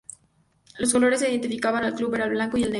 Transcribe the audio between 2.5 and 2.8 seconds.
y el negro.